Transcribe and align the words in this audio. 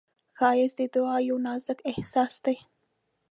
ښایست 0.37 0.77
د 0.79 0.81
دعا 0.95 1.15
یو 1.29 1.37
نازک 1.45 1.79
احساس 1.91 2.33
دی 2.45 2.57